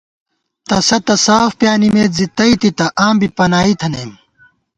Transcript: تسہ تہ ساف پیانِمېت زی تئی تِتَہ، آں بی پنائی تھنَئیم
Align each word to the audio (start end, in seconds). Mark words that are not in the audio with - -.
تسہ 0.67 0.97
تہ 1.05 1.15
ساف 1.25 1.49
پیانِمېت 1.59 2.11
زی 2.17 2.25
تئی 2.37 2.53
تِتَہ، 2.61 2.87
آں 3.03 3.13
بی 3.19 3.27
پنائی 3.37 3.73
تھنَئیم 3.79 4.11